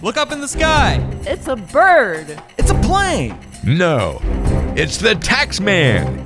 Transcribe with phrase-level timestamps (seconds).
[0.00, 1.04] Look up in the sky.
[1.22, 2.40] It's a bird.
[2.56, 3.36] It's a plane.
[3.64, 4.20] No,
[4.76, 6.24] it's the tax man.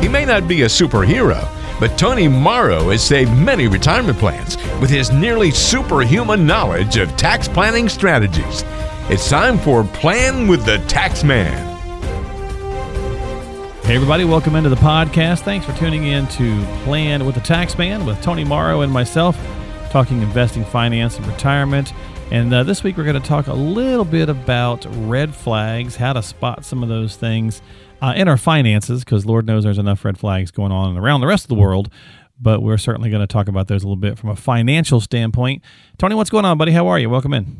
[0.00, 1.44] He may not be a superhero,
[1.80, 7.48] but Tony Mauro has saved many retirement plans with his nearly superhuman knowledge of tax
[7.48, 8.62] planning strategies.
[9.10, 11.66] It's time for Plan with the Tax Man.
[13.82, 15.40] Hey, everybody, welcome into the podcast.
[15.40, 19.36] Thanks for tuning in to Plan with the Tax Man with Tony Mauro and myself,
[19.90, 21.92] talking investing, finance, and retirement.
[22.30, 26.12] And uh, this week we're going to talk a little bit about red flags, how
[26.12, 27.62] to spot some of those things
[28.02, 31.26] uh, in our finances, because Lord knows there's enough red flags going on around the
[31.26, 31.90] rest of the world.
[32.38, 35.62] But we're certainly going to talk about those a little bit from a financial standpoint.
[35.96, 36.72] Tony, what's going on, buddy?
[36.72, 37.08] How are you?
[37.08, 37.56] Welcome in.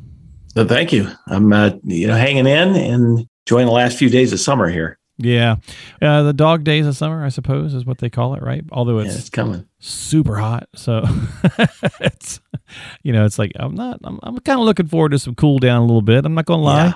[0.54, 1.10] So thank you.
[1.26, 4.98] I'm uh, you know hanging in and enjoying the last few days of summer here.
[5.16, 5.56] Yeah,
[6.00, 8.62] uh, the dog days of summer, I suppose, is what they call it, right?
[8.70, 11.02] Although it's, yeah, it's coming super hot, so
[12.00, 12.40] it's
[13.02, 14.00] you know it's like I'm not.
[14.04, 16.24] I'm, I'm kind of looking forward to some cool down a little bit.
[16.24, 16.86] I'm not gonna lie.
[16.86, 16.94] Yeah.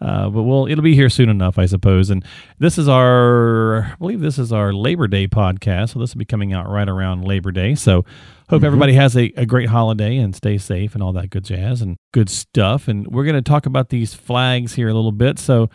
[0.00, 2.10] Uh, but we'll it'll be here soon enough, I suppose.
[2.10, 2.24] And
[2.58, 6.24] this is our, I believe this is our Labor Day podcast, so this will be
[6.24, 7.74] coming out right around Labor Day.
[7.74, 8.04] So
[8.48, 8.64] hope mm-hmm.
[8.64, 11.96] everybody has a, a great holiday and stay safe and all that good jazz and
[12.12, 12.86] good stuff.
[12.86, 15.38] And we're going to talk about these flags here a little bit.
[15.38, 15.68] So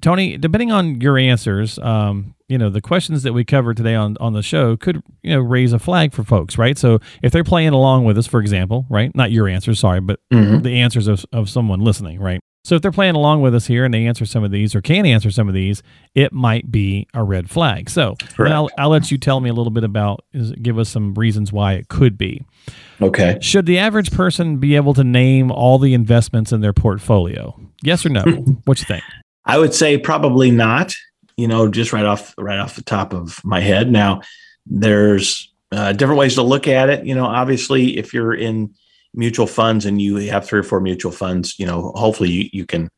[0.00, 4.16] Tony, depending on your answers, um, you know, the questions that we covered today on,
[4.20, 6.78] on the show could, you know, raise a flag for folks, right?
[6.78, 9.14] So if they're playing along with us, for example, right?
[9.14, 10.62] Not your answers, sorry, but mm-hmm.
[10.62, 12.40] the answers of, of someone listening, right?
[12.66, 14.80] So if they're playing along with us here and they answer some of these or
[14.80, 15.84] can answer some of these,
[16.16, 17.88] it might be a red flag.
[17.88, 20.24] So I'll, I'll let you tell me a little bit about,
[20.60, 22.44] give us some reasons why it could be.
[23.00, 23.38] Okay.
[23.40, 27.56] Should the average person be able to name all the investments in their portfolio?
[27.84, 28.22] Yes or no?
[28.64, 29.04] what you think?
[29.46, 30.94] I would say probably not.
[31.36, 33.90] You know, just right off right off the top of my head.
[33.90, 34.22] Now,
[34.64, 37.06] there's uh, different ways to look at it.
[37.06, 38.74] You know, obviously, if you're in
[39.14, 42.66] mutual funds and you have three or four mutual funds, you know, hopefully you, you
[42.66, 42.90] can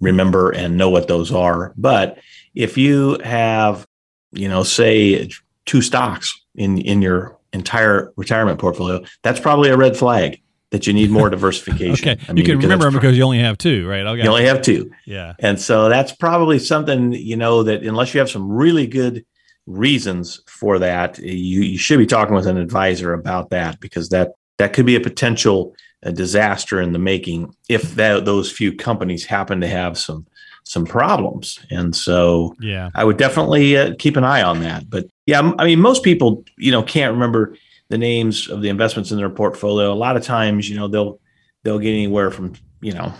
[0.00, 1.72] remember and know what those are.
[1.76, 2.18] But
[2.54, 3.86] if you have,
[4.32, 5.30] you know, say
[5.64, 10.40] two stocks in in your entire retirement portfolio, that's probably a red flag
[10.76, 12.08] that you need more diversification.
[12.08, 14.06] okay, I mean, you can remember them because you only have two, right?
[14.06, 14.22] Okay.
[14.22, 14.90] You only have two.
[15.06, 19.24] Yeah, and so that's probably something you know that unless you have some really good
[19.66, 24.32] reasons for that, you you should be talking with an advisor about that because that
[24.58, 29.24] that could be a potential a disaster in the making if that, those few companies
[29.24, 30.26] happen to have some
[30.64, 31.60] some problems.
[31.70, 34.90] And so, yeah, I would definitely uh, keep an eye on that.
[34.90, 37.56] But yeah, I mean, most people you know can't remember
[37.88, 39.92] the names of the investments in their portfolio.
[39.92, 41.20] A lot of times, you know, they'll
[41.62, 43.12] they'll get anywhere from you know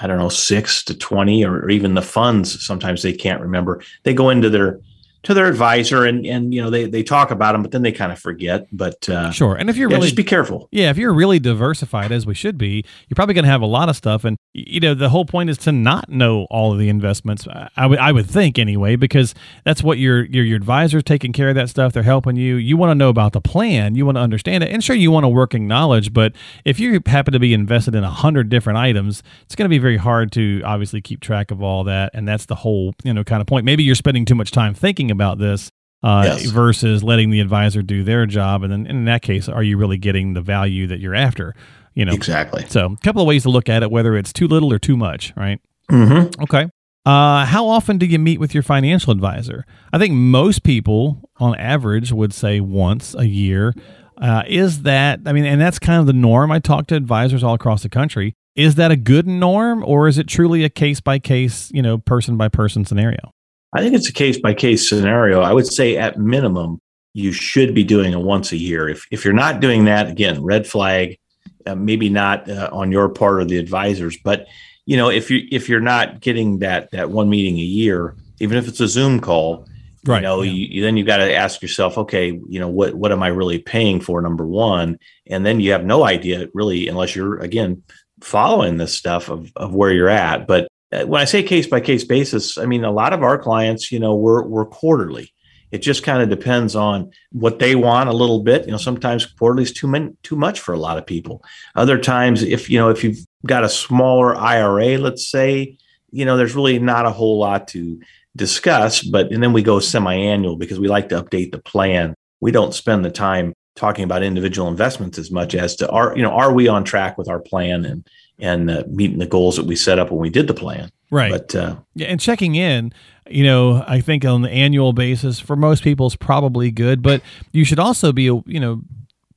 [0.00, 2.64] I don't know six to twenty, or even the funds.
[2.64, 3.82] Sometimes they can't remember.
[4.04, 4.80] They go into their
[5.22, 7.92] to their advisor and and you know they they talk about them but then they
[7.92, 10.68] kind of forget but uh, sure and if you're yeah, really just be careful.
[10.70, 13.66] Yeah if you're really diversified as we should be you're probably going to have a
[13.66, 16.78] lot of stuff and you know the whole point is to not know all of
[16.78, 17.46] the investments
[17.76, 19.34] I would I would think anyway because
[19.64, 22.76] that's what your your your advisor's taking care of that stuff they're helping you you
[22.76, 25.26] want to know about the plan you want to understand it and sure you want
[25.26, 26.32] a working knowledge but
[26.64, 29.78] if you happen to be invested in a hundred different items it's going to be
[29.78, 33.24] very hard to obviously keep track of all that and that's the whole you know
[33.24, 33.64] kind of point.
[33.64, 35.70] Maybe you're spending too much time thinking thinking about this
[36.02, 36.46] uh, yes.
[36.46, 38.62] versus letting the advisor do their job.
[38.62, 41.54] And then in that case, are you really getting the value that you're after?
[41.94, 42.64] You know, exactly.
[42.68, 44.96] So a couple of ways to look at it, whether it's too little or too
[44.96, 45.60] much, right?
[45.90, 46.42] Mm-hmm.
[46.42, 46.68] Okay.
[47.04, 49.64] Uh, how often do you meet with your financial advisor?
[49.92, 53.74] I think most people, on average, would say once a year.
[54.20, 56.50] Uh, is that, I mean, and that's kind of the norm.
[56.50, 58.34] I talk to advisors all across the country.
[58.56, 61.98] Is that a good norm or is it truly a case by case, you know,
[61.98, 63.32] person by person scenario?
[63.72, 65.40] I think it's a case by case scenario.
[65.42, 66.80] I would say at minimum,
[67.12, 68.88] you should be doing it once a year.
[68.88, 71.18] If, if you're not doing that, again, red flag,
[71.66, 74.46] uh, maybe not uh, on your part or the advisors, but
[74.86, 78.56] you know, if you if you're not getting that that one meeting a year, even
[78.56, 79.68] if it's a Zoom call,
[80.06, 80.50] right, you know, yeah.
[80.50, 83.58] you, then you've got to ask yourself, okay, you know, what what am I really
[83.58, 84.22] paying for?
[84.22, 87.82] Number one, and then you have no idea really, unless you're again
[88.22, 90.46] following this stuff of of where you're at.
[90.46, 93.38] But Uh, when I say case by case basis, I mean a lot of our
[93.38, 95.32] clients, you know, we're we're quarterly.
[95.70, 98.64] It just kind of depends on what they want a little bit.
[98.64, 101.44] You know, sometimes quarterly is too many, too much for a lot of people.
[101.76, 105.76] Other times, if you know, if you've got a smaller IRA, let's say,
[106.10, 108.00] you know, there's really not a whole lot to
[108.34, 109.02] discuss.
[109.02, 112.14] But and then we go semi-annual because we like to update the plan.
[112.40, 116.22] We don't spend the time talking about individual investments as much as to are you
[116.22, 118.06] know are we on track with our plan and
[118.38, 120.90] and uh, meeting the goals that we set up when we did the plan.
[121.10, 121.30] Right.
[121.30, 122.92] But uh, yeah, and checking in,
[123.28, 127.22] you know, I think on the annual basis for most people is probably good, but
[127.52, 128.82] you should also be, you know,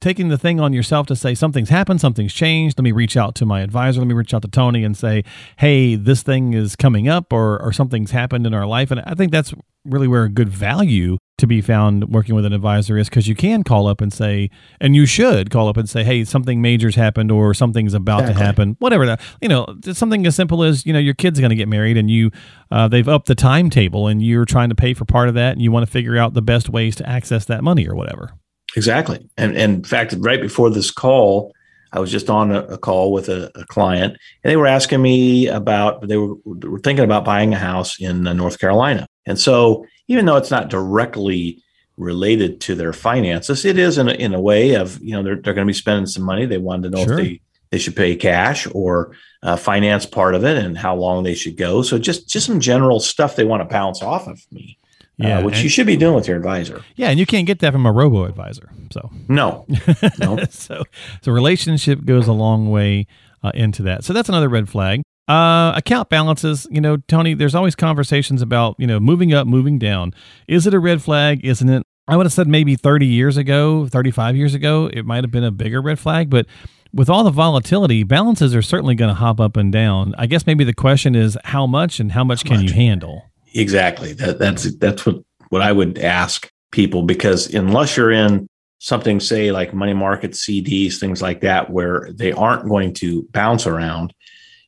[0.01, 2.77] taking the thing on yourself to say something's happened, something's changed.
[2.77, 4.01] Let me reach out to my advisor.
[4.01, 5.23] Let me reach out to Tony and say,
[5.57, 8.91] hey, this thing is coming up or, or something's happened in our life.
[8.91, 9.53] And I think that's
[9.85, 13.33] really where a good value to be found working with an advisor is because you
[13.35, 14.49] can call up and say,
[14.79, 18.39] and you should call up and say, hey, something major's happened or something's about Exactly.
[18.39, 21.49] to happen, whatever that, you know, something as simple as, you know, your kid's going
[21.49, 22.29] to get married and you,
[22.69, 25.61] uh, they've upped the timetable and you're trying to pay for part of that and
[25.61, 28.33] you want to figure out the best ways to access that money or whatever.
[28.75, 29.19] Exactly.
[29.37, 31.53] And, and in fact, right before this call,
[31.93, 35.01] I was just on a, a call with a, a client, and they were asking
[35.01, 39.07] me about they were, were thinking about buying a house in uh, North Carolina.
[39.25, 41.61] And so, even though it's not directly
[41.97, 45.35] related to their finances, it is in a, in a way of you know they're
[45.35, 46.45] they're going to be spending some money.
[46.45, 47.19] They wanted to know Sure.
[47.19, 47.41] if they
[47.71, 49.13] they should pay cash or
[49.43, 51.81] uh, finance part of it, and how long they should go.
[51.81, 54.77] So just just some general stuff they want to bounce off of me,
[55.21, 55.39] Yeah.
[55.39, 56.83] uh, which and, you should be doing with your advisor.
[56.95, 57.09] yeah.
[57.09, 58.69] And you can't get that from a robo advisor.
[58.91, 59.65] So, No,
[60.19, 60.37] no.
[60.49, 60.83] so,
[61.21, 63.07] so relationship goes a long way
[63.43, 64.03] uh, into that.
[64.03, 65.01] So that's another red flag.
[65.27, 69.79] Uh, account balances, you know, Tony, there's always conversations about, you know, moving up, moving
[69.79, 70.13] down.
[70.47, 71.45] Is it a red flag?
[71.45, 71.83] Isn't it?
[72.07, 75.45] I would have said maybe 30 years ago, 35 years ago, it might have been
[75.45, 76.47] a bigger red flag, but
[76.93, 80.13] with all the volatility, balances are certainly going to hop up and down.
[80.17, 83.30] I guess maybe the question is how much and how much can you handle?
[83.53, 84.13] Exactly.
[84.13, 85.17] That, that's that's what
[85.49, 88.47] what I would ask people because unless you're in
[88.79, 93.67] something, say like money market CDs, things like that, where they aren't going to bounce
[93.67, 94.13] around,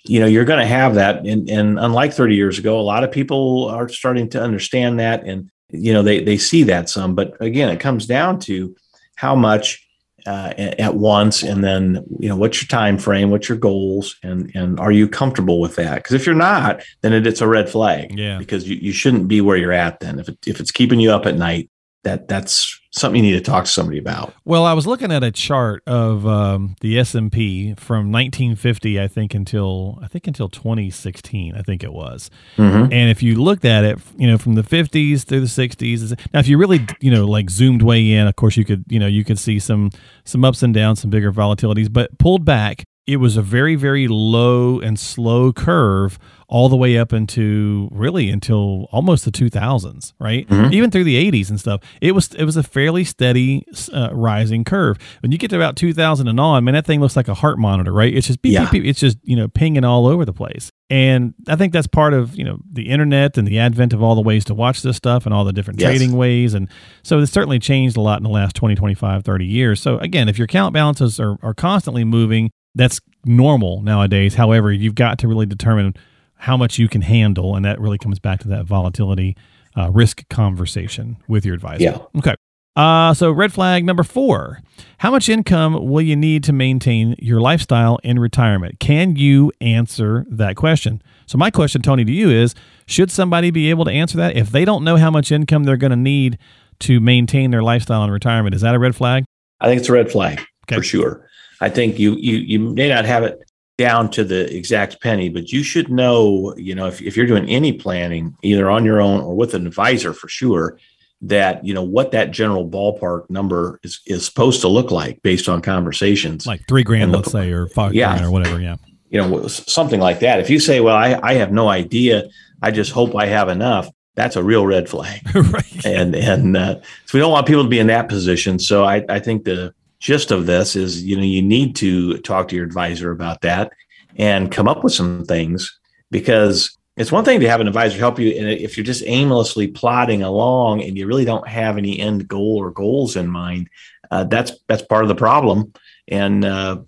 [0.06, 1.26] you know, you're going to have that.
[1.26, 5.24] And, and unlike 30 years ago, a lot of people are starting to understand that,
[5.26, 7.16] and you know, they they see that some.
[7.16, 8.76] But again, it comes down to
[9.16, 9.88] how much
[10.26, 14.52] uh, at once, and then you know, what's your time frame, what's your goals, and
[14.56, 15.96] and are you comfortable with that?
[15.96, 18.38] Because if you're not, then it, it's a red flag Yeah.
[18.38, 20.20] because you, you shouldn't be where you're at then.
[20.20, 21.70] If it, if it's keeping you up at night,
[22.04, 24.34] that that's something you need to talk to somebody about.
[24.46, 29.02] Well, I was looking at a chart of um, the S and P from 1950,
[29.02, 32.30] I think, until I think until 2016, I think it was.
[32.56, 32.94] Mm-hmm.
[32.94, 36.18] And if you looked at it, you know, from the 50s through the 60s.
[36.34, 39.00] Now, if you really, you know, like zoomed way in, of course, you could, you
[39.00, 39.90] know, you could see some
[40.24, 41.92] some ups and downs, some bigger volatilities.
[41.92, 46.18] But pulled back, it was a very, very low and slow curve
[46.48, 50.48] all the way up into really until almost the 2000s, right?
[50.48, 50.72] Mhm.
[50.72, 51.82] Even through the 80s and stuff.
[52.00, 54.98] It was it was a fairly steady uh, rising curve.
[55.22, 57.58] When you get to about 2000 and on, man, that thing looks like a heart
[57.58, 58.14] monitor, right?
[58.14, 58.64] It's just beep, Yeah.
[58.70, 58.86] beep, beep.
[58.86, 60.70] It's just you know pinging all over the place.
[60.92, 64.14] And I think that's part of you know the internet and the advent of all
[64.16, 65.90] the ways to watch this stuff and all the different Yes.
[65.90, 66.54] trading ways.
[66.54, 66.70] And
[67.02, 69.82] so it's certainly changed a lot in the last 20, 25, 30 years.
[69.82, 74.36] So again, if your account balances are, are constantly moving, that's normal nowadays.
[74.36, 75.94] However, you've got to really determine
[76.36, 77.56] how much you can handle.
[77.56, 79.36] And that really comes back to that volatility
[79.78, 81.84] uh, risk conversation with your advisor.
[81.84, 81.98] Yeah.
[82.18, 82.36] Okay.
[82.76, 84.60] Uh, so red flag number four:
[84.98, 88.80] How much income will you need to maintain your lifestyle in retirement?
[88.80, 91.00] Can you answer that question?
[91.28, 92.56] So my question, Tony, to you is:
[92.88, 95.78] Should somebody be able to answer that if they don't know how much income they're
[95.78, 96.40] going to need
[96.80, 98.56] to maintain their lifestyle in retirement?
[98.56, 99.24] Is that a red flag?
[99.62, 100.78] I think it's a red flag Okay.
[100.78, 101.30] for sure.
[101.62, 103.40] I think you you you may not have it
[103.78, 107.50] down to the exact penny, but you should know, you know, if, if you're doing
[107.50, 110.78] any planning, either on your own or with an advisor for sure,
[111.22, 115.48] that you know what that general ballpark number is is supposed to look like based
[115.50, 116.46] on conversations.
[116.46, 118.12] Like three grand, the- let's say, or five Yeah.
[118.14, 118.60] grand, or whatever.
[118.62, 118.76] Yeah.
[119.10, 120.40] you know, something like that.
[120.40, 122.24] If you say, "Well, I, I have no idea.
[122.62, 125.22] I just hope I have enough," that's a real red flag.
[125.36, 125.86] right.
[125.86, 128.60] and and uh, so we don't want people to be in that position.
[128.60, 132.48] So I, I think the gist of this is you know you need to talk
[132.48, 133.72] to your advisor about that
[134.18, 135.80] and come up with some things
[136.12, 139.68] because it's one thing to have an advisor help you and if you're just aimlessly
[139.68, 143.70] plodding along and you really don't have any end goal or goals in mind
[144.14, 145.74] uh, that's that's part of the problem.
[146.08, 146.82] And uh,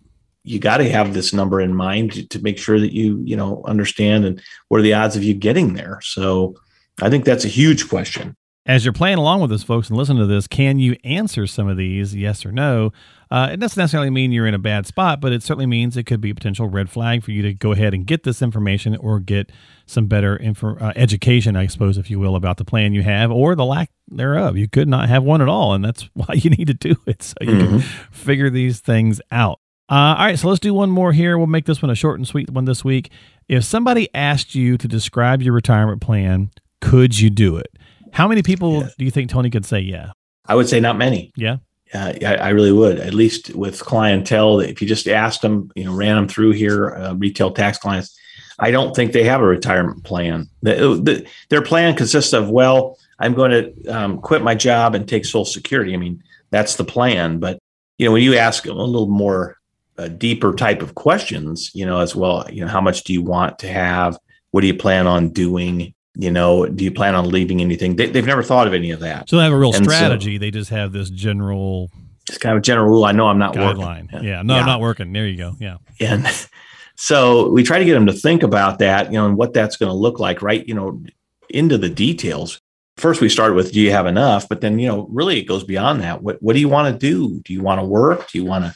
[0.44, 3.36] you got to have this number in mind to, to make sure that you you
[3.36, 6.00] know understand and what are the odds of you getting there.
[6.02, 6.56] So
[7.02, 10.18] i think that's a huge question As you're playing along with this, folks, and listen
[10.18, 12.92] to this, can you answer some of these, yes or no?
[13.30, 16.06] Uh, it doesn't necessarily mean you're in a bad spot, but it certainly means it
[16.06, 18.96] could be a potential red flag for you to go ahead and get this information
[18.98, 19.52] or get
[19.86, 23.32] some better info, uh, education, I suppose, if you will, about the plan you have
[23.32, 24.58] or the lack thereof.
[24.58, 27.22] You could not have one at all, and that's why you need to do it
[27.22, 27.80] so you can
[28.10, 29.60] figure these things out.
[29.92, 31.38] Uh, all right, so let's do one more here.
[31.38, 33.12] We'll make this one a short and sweet one this week.
[33.48, 36.50] If somebody asked you to describe your retirement plan,
[36.82, 37.75] could you do it?
[38.16, 40.12] How many people do you think Tony could say yeah?
[40.46, 41.34] I would say not many.
[41.36, 41.58] Yeah.
[41.94, 44.62] Uh, I, I really would, at least with clientele.
[44.62, 48.18] If you just asked them, you know, ran them through here, uh, retail tax clients,
[48.58, 50.50] I don't think they have a retirement plan.
[50.62, 55.08] The, the, their plan consists of, well, I'm going to um, quit my job and
[55.08, 55.94] take Social Security.
[55.94, 57.60] I mean, that's the plan, but
[57.98, 59.58] you know, when you ask a little more
[59.98, 63.22] uh, deeper type of questions, you know, as well, you know, how much do you
[63.22, 64.18] want to have?
[64.52, 65.95] What do you plan on doing?
[66.18, 67.96] You know, do you plan on leaving anything?
[67.96, 69.30] They, have never thought of any of that.
[69.30, 70.36] So they have a real and strategy.
[70.36, 71.92] So, they just have this general,
[72.26, 73.06] just kind of a general rule.
[73.06, 74.12] I know I'm not guideline.
[74.12, 74.28] working.
[74.28, 74.62] Yeah, no, yeah.
[74.62, 75.12] I'm not working.
[75.12, 75.56] There you go.
[75.60, 76.26] Yeah, and
[76.96, 79.78] so we try to get them to think about that, you know, and what that's
[79.78, 80.66] going to look like, right?
[80.66, 81.04] You know,
[81.50, 82.62] into the details.
[82.98, 84.48] First, we start with, do you have enough?
[84.48, 86.24] But then, you know, really it goes beyond that.
[86.24, 87.42] What What do you want to do?
[87.42, 88.30] Do you want to work?
[88.30, 88.76] Do you want to,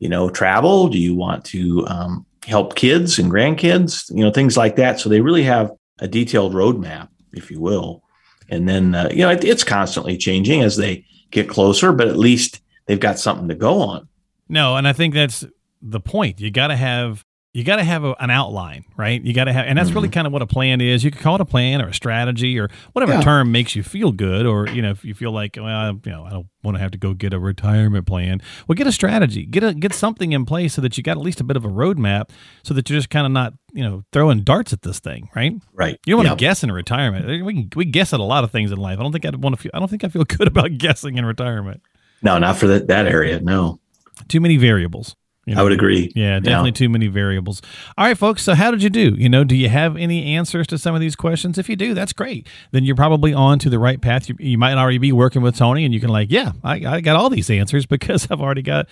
[0.00, 0.88] you know, travel?
[0.88, 4.14] Do you want to um, help kids and grandkids?
[4.14, 5.00] You know, things like that.
[5.00, 8.02] So they really have a detailed roadmap, if you will.
[8.48, 12.18] And then, uh, you know, it, it's constantly changing as they get closer, but at
[12.18, 14.08] least they've got something to go on.
[14.48, 15.44] No, and I think that's
[15.80, 16.40] the point.
[16.40, 17.24] You got to have
[17.54, 19.22] you got to have a, an outline, right?
[19.22, 19.98] You got to have, and that's mm-hmm.
[19.98, 21.04] really kind of what a plan is.
[21.04, 23.20] You could call it a plan or a strategy or whatever yeah.
[23.20, 26.24] term makes you feel good, or you know, if you feel like, well, you know,
[26.24, 28.42] I don't want to have to go get a retirement plan.
[28.66, 31.22] Well, get a strategy, get a get something in place so that you got at
[31.22, 32.30] least a bit of a roadmap,
[32.64, 35.54] so that you're just kind of not, you know, throwing darts at this thing, right?
[35.72, 36.00] Right.
[36.06, 36.38] You don't want yep.
[36.38, 37.46] to guess in retirement.
[37.46, 38.98] We can we guess at a lot of things in life.
[38.98, 39.70] I don't think I want to feel.
[39.72, 41.82] I don't think I feel good about guessing in retirement.
[42.20, 43.38] No, not for that that area.
[43.38, 43.78] No.
[44.26, 45.14] Too many variables.
[45.46, 45.60] You know?
[45.60, 46.10] I would agree.
[46.14, 46.74] Yeah, definitely yeah.
[46.74, 47.60] too many variables.
[47.98, 48.42] All right, folks.
[48.42, 49.14] So, how did you do?
[49.18, 51.58] You know, do you have any answers to some of these questions?
[51.58, 52.46] If you do, that's great.
[52.70, 54.28] Then you're probably on to the right path.
[54.28, 57.00] You, you might already be working with Tony, and you can like, yeah, I, I
[57.00, 58.88] got all these answers because I've already got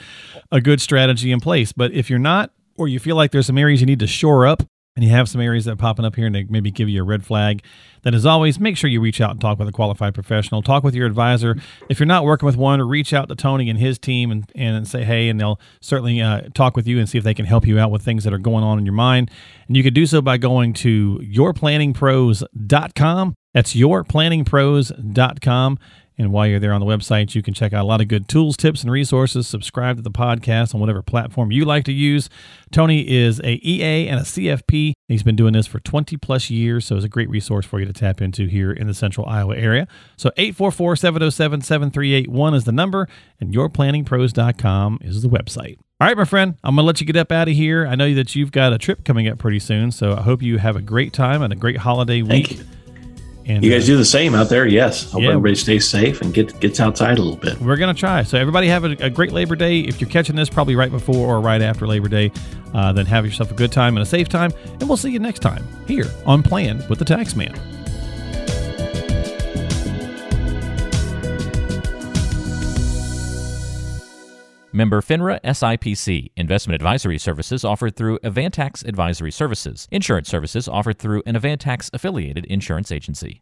[0.50, 1.72] a good strategy in place.
[1.72, 4.46] But if you're not, or you feel like there's some areas you need to shore
[4.46, 4.62] up,
[4.94, 7.00] and you have some areas that are popping up here and they maybe give you
[7.00, 7.62] a red flag,
[8.02, 10.60] then as always, make sure you reach out and talk with a qualified professional.
[10.60, 11.56] Talk with your advisor.
[11.88, 14.86] If you're not working with one, reach out to Tony and his team and, and
[14.86, 17.66] say, hey, and they'll certainly uh, talk with you and see if they can help
[17.66, 19.30] you out with things that are going on in your mind.
[19.66, 23.34] And you could do so by going to yourplanningpros.com.
[23.54, 25.78] That's yourplanningpros.com.
[26.22, 28.28] And while you're there on the website, you can check out a lot of good
[28.28, 29.48] tools, tips, and resources.
[29.48, 32.30] Subscribe to the podcast on whatever platform you like to use.
[32.70, 34.92] Tony is a EA and a CFP.
[35.08, 37.86] He's been doing this for 20 plus years, so it's a great resource for you
[37.86, 39.88] to tap into here in the central Iowa area.
[40.16, 43.08] So 844 707 7381 is the number,
[43.40, 45.78] and yourplanningpros.com is the website.
[46.00, 47.84] All right, my friend, I'm going to let you get up out of here.
[47.86, 50.58] I know that you've got a trip coming up pretty soon, so I hope you
[50.58, 52.60] have a great time and a great holiday week.
[53.46, 54.66] And, you guys uh, do the same out there.
[54.66, 55.10] Yes.
[55.10, 57.60] Hope yeah, everybody stays safe and get, gets outside a little bit.
[57.60, 58.22] We're going to try.
[58.22, 59.80] So, everybody have a, a, great Labor Day.
[59.80, 62.30] If you're catching this probably right before or right after Labor Day,
[62.74, 64.52] uh, then have yourself a good time and a safe time.
[64.80, 67.81] And we'll see you next time here on Plan with the Taxman.
[74.74, 76.30] Member FINRA SIPC.
[76.36, 79.88] Investment advisory services offered through Avantax Advisory Services.
[79.90, 83.40] Insurance services offered through an Avantax affiliated insurance agency.